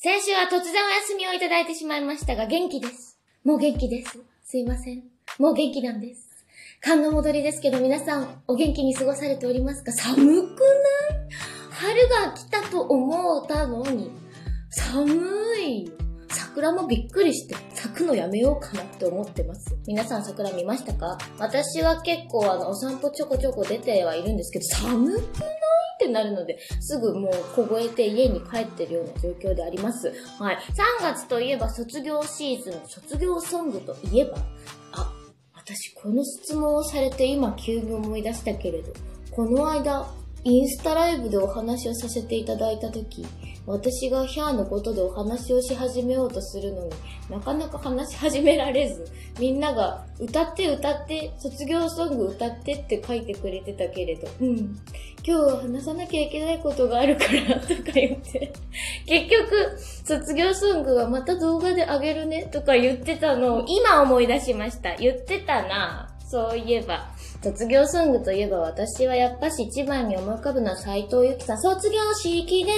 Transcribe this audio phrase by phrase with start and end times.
[0.00, 3.18] 先週は突然お休みをいただいてしまいましたが、元気です。
[3.42, 4.20] もう元気です。
[4.44, 5.02] すいません。
[5.40, 6.46] もう元気なんです。
[6.80, 9.90] 寒の戻りですけど、皆さん、お元気に過ごされておりますか？
[9.90, 10.38] 寒くない？
[11.72, 14.12] 春が来たと思ったのに、
[14.70, 15.20] 寒
[15.66, 15.90] い。
[16.28, 19.76] 桜もびっくりして、咲くのやめようかなって思ってます。
[19.88, 21.18] 皆さん桜見ましたか？
[21.40, 25.22] 私は結構あの、お散歩ちょこちょこ出てはいるんですけど、寒くない？
[25.98, 30.12] ってなるので、すぐもう凍えて家に帰ってるような状況であります。
[30.38, 30.56] はい。
[31.00, 34.38] 3月といえば卒業シーズン、卒業ソングといえば、
[34.92, 35.12] あ、
[35.54, 38.92] 私この質問をされて今急に思い出したけれど、
[39.32, 40.06] この間、
[40.44, 43.26] インスタライブでお話をさせていただいたとき、
[43.68, 46.90] 私がヒャーのことでお話をし始めようとするのに
[47.28, 49.04] なかなか話し始められず、
[49.38, 54.78] みんなが歌って歌って、卒業ソング歌ってって書いてくれてたけれど、うん、今
[55.22, 58.52] 日は話さなきゃいけないことがあるからとか言って、
[59.04, 64.96] 結局、卒業ソングはまた動画であげるねとか言ってたのを今思い出しました。
[64.96, 67.10] 言ってたなそういえば。
[67.42, 71.58] 卒業ソングといえば私はやっぱし一番に思い浮かぶのは斎藤由貴さん。
[71.58, 72.72] 卒業式で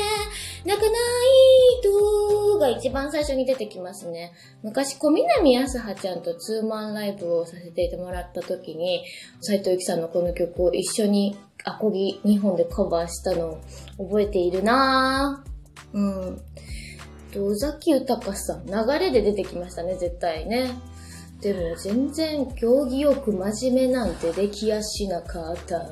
[0.67, 4.33] 泣かないとが一番最初に出てきますね。
[4.63, 9.03] 昔小南康葉ちゃんとツーマンライブをさせてもらった時に
[9.41, 13.61] 斎藤由貴さんのこの曲を一緒にアコギ2本でカバーしたのを
[13.99, 15.97] 覚えているなぁ。
[15.97, 16.41] うん。
[17.33, 20.71] と、尾崎豊さん、流れで出てきましたね、絶対ね。
[21.41, 25.87] でも全然競技よく真面目なんてできやしなかった。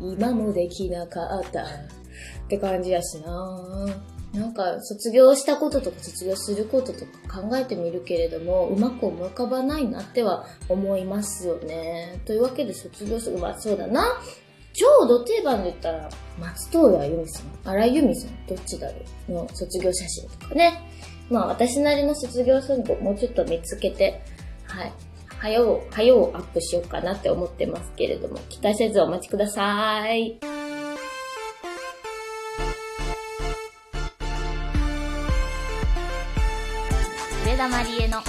[0.00, 1.62] 今もできなかった。
[1.62, 1.66] っ
[2.48, 3.86] て感じやしな
[4.34, 12.20] なんか卒業したこととか卒業することとか考えてみるけれども、うまく思い浮かばないなっては思いますよね。
[12.24, 14.04] というわけで卒業する、まあそうだな。
[14.72, 16.08] 超ド定番で言ったら、
[16.40, 18.94] 松任谷由実さん、荒井由実さん、どっちだろ
[19.28, 20.88] うの卒業写真とかね。
[21.28, 24.22] まあ私なりの卒業ソングをもうちょっと見つけて、
[24.72, 24.92] はい。
[25.38, 30.38] はよう、はようアップしようかなって思ってますけれども、期待せずお待ちください。
[37.44, 38.20] 上田まりえの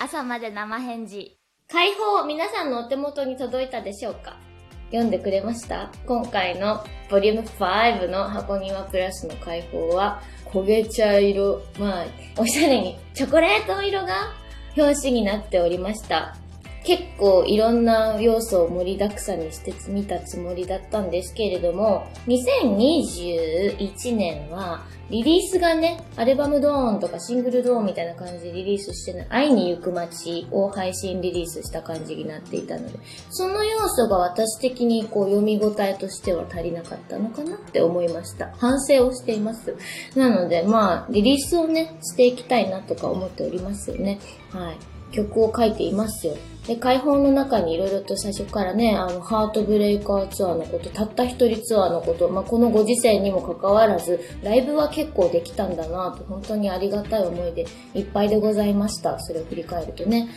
[0.00, 1.36] 朝まで生返事。
[1.70, 4.38] 解放、皆さんのお手元に届いたでしょうか？
[4.86, 5.92] 読んでくれました？
[6.06, 12.06] 今回のボリューム5の箱庭プラスの解放は、焦げ茶色、まあ、
[12.38, 14.32] おしゃれにチョコレート色が
[14.76, 16.39] 表紙になっておりました。
[16.84, 32.98] 結構いろんな要素を盛りだくさんにしてみたつもりだったんですけれども、2021年はリリースがね、アルバムドーンとかシングルドーンみたいな感じでリリースしてない、会いに行く街を配信リリースした感じになっていたので、
[33.30, 38.54] その要素が私的にこう読み応えとしては足りなかったのかなって思いました。
[38.56, 39.74] 反省をしています。
[40.14, 44.20] なのでまあ、リリースをね、していきたいなとか思っておりますよね。
[44.50, 44.99] はい。
[45.10, 46.36] 曲を書いていますよ。
[46.66, 59.18] で、解放の中にいろいろと最初からね、あの、ハートブレイカーツアーのこと、たった一人ツアーのこと、まあ、このご時世にもかかわらず、ライブは結構できたんだなと、本当にありがたい思いでいっぱいでございました。
[59.20, 60.28] それを振り返るとね。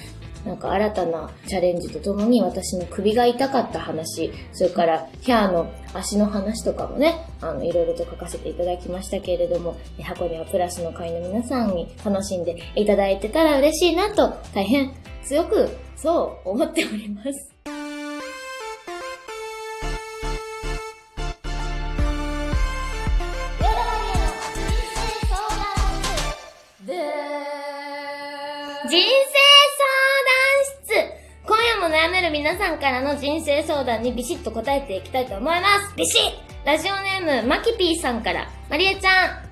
[0.45, 14.93] なんか新たなチャレンジとともに私の首が痛かった話、それからヒャーの足の話とかもね、あの、いろいろと書かせていただきましたけれども、箱にはプラスの会の皆さんに楽しんでいただいてたら嬉しいなと、大変
[15.23, 17.53] 強くそう思っております。
[28.89, 29.42] 人生
[31.93, 35.95] 悩める皆さんからの人生相談にビシッと答えていきたいと思います。
[35.95, 36.65] ビシッ！
[36.65, 39.45] ラジオネーム、マキピーさんから、マリエちゃん、はい。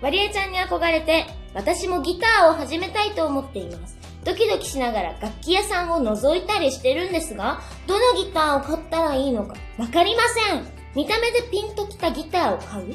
[0.00, 3.98] マリエちゃんに憧れて、私もギターを始めたいと思っています。
[4.22, 10.64] ドキドキしながら楽器屋さんを覗いたりしてるんですが、どのギターを買ったらいいのかわかりません。
[10.94, 12.94] 見た目でピンときたギターを買う？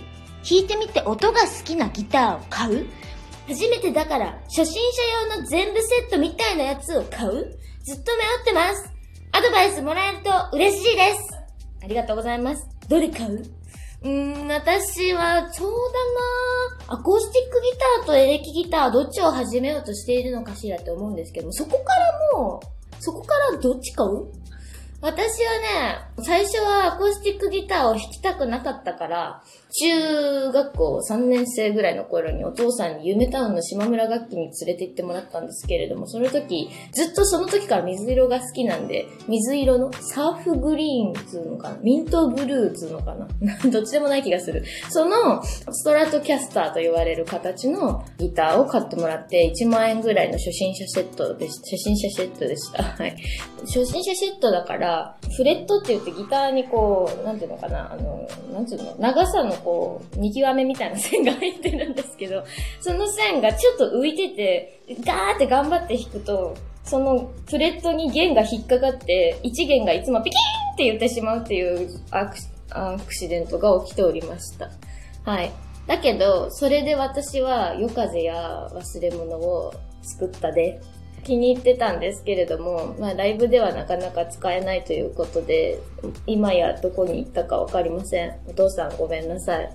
[0.50, 2.88] 弾いてみて音が好きなギターを買う？
[3.50, 4.82] 初めてだから、初心
[5.26, 7.60] 者用の全部セットみたいなやつを買う？
[7.88, 8.92] ずっと迷ってます。
[9.32, 11.34] アドバイスもらえると嬉しいです。
[11.82, 12.68] ありがとうございます。
[12.90, 13.46] どれ買う？
[14.02, 15.72] うーん、私は、そう
[16.86, 17.70] だなアコースティックギ
[18.02, 24.34] ターとエレキギターどっちを始めようとしているのかしらって思うんですけども、そこからもう、そこからどっち買う？
[25.08, 29.42] 私はね、最初はアコースティックギターを弾きたくなかったから、
[29.80, 43.28] 中学校3年生ぐらいの頃にお父さんに夢タウンの島村楽器に連れて行ってもらったんですけれども、その時、ずっとその時から水色が好きなんで、水色のサーフグリーンつうのかなミントブルーつうのかな
[43.72, 44.66] どっちでもない気がする。
[44.90, 52.84] そのストラトキャスターと言われる形のギターを買ってもらって、1万円ぐらいの初心者セットで初心者セットでした。
[52.84, 53.16] はい。
[53.62, 54.97] 初心者セットだから、
[55.36, 62.44] フレットって言ってギターにこう、なんていうのかな、あの、なんていうの、長さのこう、見極めみたいな線が入ってるんですけど、
[62.82, 72.38] その線がちょっと浮いてて、ガーって頑張って弾くと、そのフレットに弦が引っかかって、一弦がいつもピキーンって言ってしまうっていうアク
[72.70, 74.70] アクシデントが起きておりました。
[75.26, 75.52] はい。
[75.88, 80.82] だけど、それで私は夜風や忘れ物を作ったで、
[81.24, 85.80] 気に入ってたんですけれども、まあライブではなかなか使えないということで、
[86.26, 88.36] 今やどこに行ったかわかりません。
[88.48, 89.70] お父さんごめんなさい。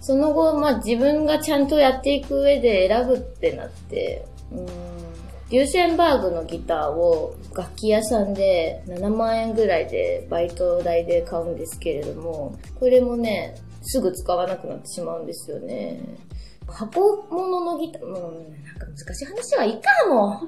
[0.00, 4.66] その後、まあ自分がちゃんとやっていく上で選ぶってなって、うーん、
[5.50, 16.00] デューセンバーグのギターを楽器屋さんで7万円ぐらいでバイト代で買うんですけれども、これもね、すぐ使わなくなってしまうんですよね。
[16.72, 18.32] 箱物のギター、もう
[18.64, 20.42] なんか難しい話はいいかも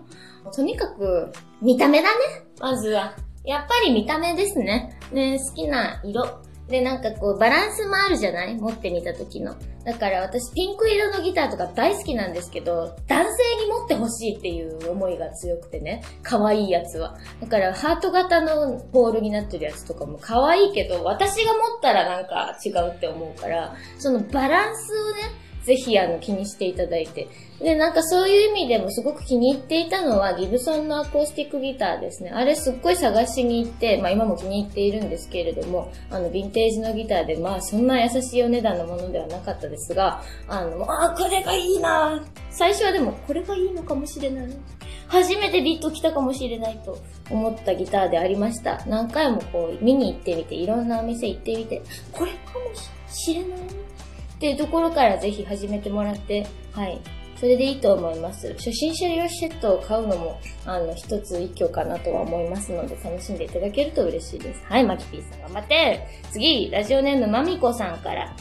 [0.46, 0.54] う。
[0.54, 1.32] とにかく、
[1.62, 2.44] 見た目だね。
[2.60, 3.14] まずは。
[3.44, 4.98] やっぱり見た目ですね。
[5.12, 6.42] ね、好きな色。
[6.68, 8.54] で、なんかこう、バランスもあるじゃない？
[8.56, 9.54] 持ってみた時の。
[9.84, 16.02] だから私、ピンク色のギターとか大好きなんですけど、男性に持ってほしいっていう思いが強くてね。
[16.22, 17.18] 可愛いやつは。
[17.42, 25.20] だから、ハート型のボールになってるやつとかも可愛いけど、私が持ったらなんか違うって思うから、そのバランスをね、
[25.64, 27.28] ぜひあの気にしていただいて。
[27.60, 32.30] で、なんかそういう意味でもすごく気に入っていたのはギブソンのアコースティックギターですね。
[32.30, 44.48] あれすっごい探しに行って、まあ今も気に入っているんですけれども、あのヴィンテージのギターでまあそんな優しいお値段のものではなかったですが、あの、あこれがいいな最初はでもこれがいいのかもしれない。
[45.06, 46.98] 初めてビット来たかもしれないと
[47.30, 48.84] 思ったギターでありました。
[48.86, 51.82] 何回もこう見に行ってみて、いろんなお店行ってみて、
[52.12, 52.60] これかも
[53.08, 53.58] しれない
[54.36, 57.00] っていうところからぜひ始めてもらって、はい。
[57.36, 58.52] それでいいと思います。
[58.54, 64.62] 初心者用セットを買うのも、あの、一つ一挙かなとは思いますので、楽しんでいただけると嬉しいです。
[64.64, 68.34] はい、マキピーさん頑張って次、ラジオネームまみこさんから。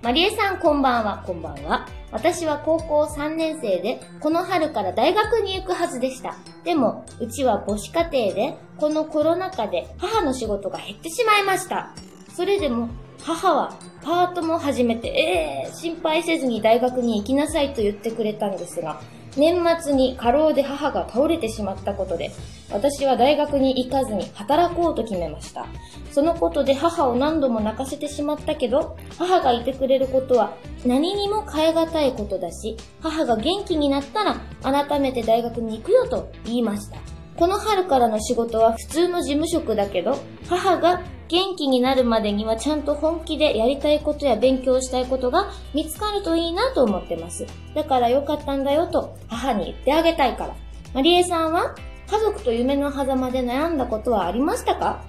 [0.00, 1.88] マリエさんこんばんは、こんばんは。
[2.12, 6.36] 私は高校3年生で、この春から大学に行くはずでした。
[6.64, 11.90] でも、うちは母子家庭で、このコロナ禍で母の仕事が減ってしまいました。
[12.34, 12.88] それでも、
[13.22, 19.00] 母はパートも始めて、ええー、心配せずに大学に行きなさいと言ってくれたんですが、
[19.36, 22.32] 年末に過労で母が倒れてしまったことで、
[22.70, 25.66] 私は大学に行かずに働こうと決めました。
[26.10, 36.96] そのことで母を何度も泣かせてしまったけど、母がいてくれることは何にも変え難いことだし、母が元気になったら改めて大学に行くよと言いました。
[37.36, 40.18] この春からの仕事は普通の事務職だけど、
[40.48, 47.46] 母が元気になるまでにはちゃんと本気でやりたいことや勉強したいことが見つかるといいなと思ってます。
[47.74, 50.56] だからよかったんだよと母に言ってあげたいから。
[50.94, 51.74] マリエさんは
[52.10, 55.04] 家族と夢の狭間で悩んだことはありましたか？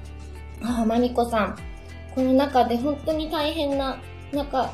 [0.62, 1.58] ああ、マニコさん。
[2.14, 3.98] この中で本当に大変な
[4.34, 4.70] 中、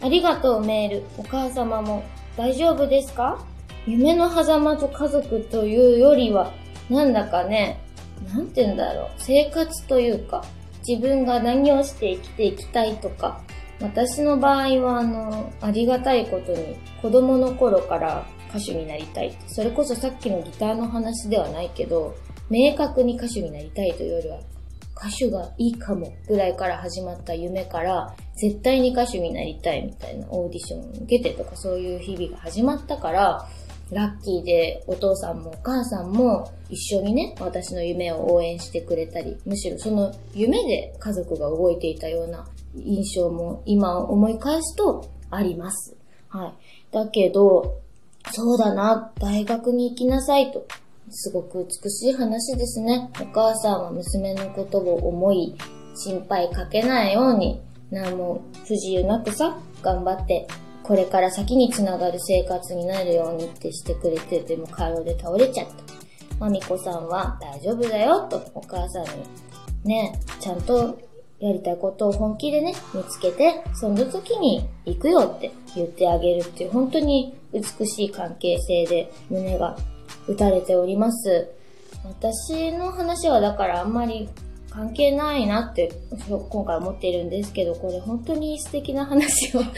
[0.00, 1.04] ありがとうメール。
[1.18, 2.04] お母様も
[2.38, 3.44] 大丈夫ですか？
[3.86, 6.52] 夢の狭間と家族というよりは、
[6.88, 7.82] なんだかね、
[8.32, 9.08] なんて言うんだろう。
[9.18, 10.42] 生活というか、
[10.86, 13.40] 自分が何をして生きていきたいとか、
[13.80, 19.36] 私の場合は、あの、ありがたいことに、子供の頃から歌手になりたい。
[19.48, 22.14] それこそさっきのギターの話ではないけど、
[22.48, 24.38] 明確に歌手になりたいというよりは、
[24.96, 33.46] 歌手がいいかもぐらいから始まった夢から、絶対に歌手になりたいみたいなオーディションを受けてとかそういう日々が始まったから、
[33.90, 45.96] ラッキーでお父さんもお母さんも一緒にね、私の夢を応援してくれたり、むしろその夢で家族が動いていたような印象も今思い返すとあります。
[46.28, 46.52] はい。
[46.92, 47.80] だけど、
[48.32, 50.66] そうだな、大学に行きなさいと。
[51.10, 53.10] すごく美しい話ですね。
[53.20, 55.54] お母さんは娘のことを思い、
[55.94, 60.48] 心配かけないように、何も不自由なくさ、頑張って
[60.86, 65.74] これから先につながる生活になるようにってしてくれてても過労で倒れちゃった。
[66.38, 69.24] まみこさんは大丈夫だよとお母さんに
[69.84, 70.98] ね、ちゃんと
[71.40, 79.76] やりたいことを本気でね、見つけて、その時に行くよって言ってあげるっていう本当に美しい関係性で胸が
[80.28, 81.48] 打たれております。
[82.04, 84.28] 私の話はだからあんまり
[84.76, 85.90] 関係ないなって
[86.28, 89.72] 今回思っているんですけど、これ本当に素敵な話を 聞か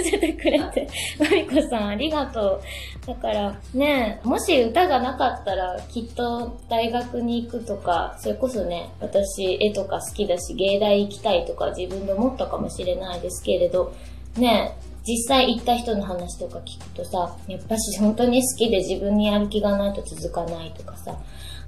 [0.00, 0.86] せてくれて、
[1.18, 2.60] マリコさんありがとう。
[3.04, 13.92] だからね、もし歌がなかったらきっと大学に行くとか、それこそね、私絵とか好きだし芸大行きたいとか自分で思ったかもしれないですけれど、
[14.36, 21.16] ね、実際行った人の話とか聞くとさ、やっぱし本当に好きで自分にやる気がないと続かないとかさ、いっ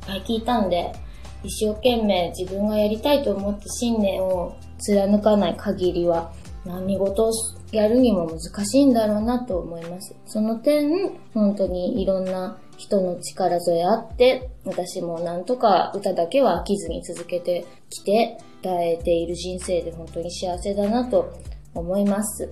[0.07, 0.93] ぱい聞いたんで、
[1.47, 6.33] 一生懸命自分がやりたいと思って信念を貫かない限りは
[6.65, 7.31] 何事を
[7.71, 10.15] やるにも難しいんだろうなと思います。
[10.26, 21.33] その点、本当にいろんな人の力添えあって、私もなんとか歌だけは飽きずに続けてきて、耐えている人生で本当に幸せだなと
[21.75, 22.50] 思います。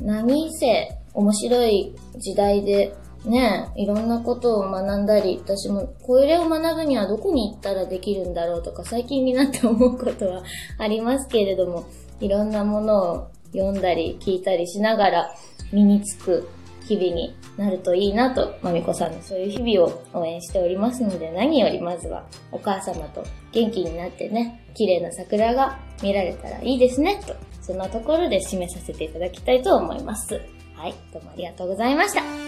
[0.00, 2.94] 何せ面白い時代で
[3.26, 10.42] ね、いろんなことを学んだり、私もこれを学ぶにはどこに行ったらできるんだろうとか最近になって思うことは
[10.78, 11.84] ありますけれども、
[12.20, 15.34] いろんなものを読んだり聞いたりしながら
[15.72, 16.48] 身につく
[16.86, 30.40] 日々になるといいなと、まみこさんのそういう日々を応援しておりますので、何よりまずはお母様と元気になってね、綺麗な桜が見られたらいいですね、と、そんなところで締めさせていただきたいと思います。
[30.74, 32.45] はい、どうもありがとうございました。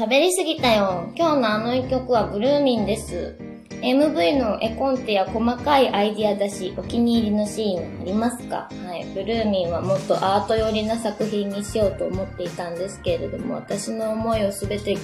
[0.00, 1.12] 喋りすぎたよ。
[1.14, 3.36] 今日のあの一曲はブルーミンです。
[3.82, 8.70] MV の絵コンテや細かいアイディアだし、お気に入りのシーンありますか？
[8.86, 9.04] はい。
[9.14, 14.96] ブルーミンはもっとアート寄りな作品にしようと思っていたんですけれども、私の思いをすべて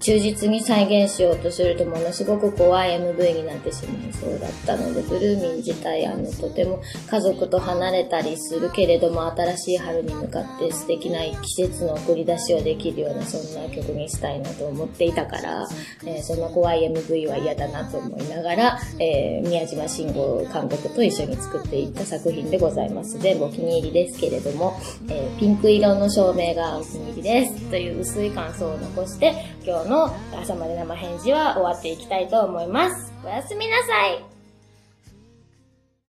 [0.00, 6.80] 忠実に再現しようとするとものすごく怖い MV になってしまいそうだったので、ブルーミン自体、あの、とても
[7.10, 15.68] 家族と離れたりするけれども、新しい春に向かって素敵な季節の送り出しをできるような、そんな曲にしたいなと思っていたから、
[16.04, 23.18] えー、そんな怖い MV は嫌だなと思いながら、えー、宮島慎吾監督と一緒に作っていった作品でございます。
[23.18, 24.78] 全部お気に入りですけれども、
[25.08, 27.70] えー、ピンク色の照明がお気に入りです。
[27.70, 33.12] という薄い感想を残して、今日の朝まで生返事は終わっていきたいと思います。
[33.24, 34.29] おやすみなさい。